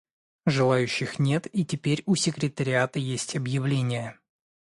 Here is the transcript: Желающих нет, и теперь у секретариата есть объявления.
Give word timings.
Желающих 0.47 1.19
нет, 1.19 1.45
и 1.53 1.63
теперь 1.63 2.01
у 2.07 2.15
секретариата 2.15 2.97
есть 2.97 3.35
объявления. 3.35 4.17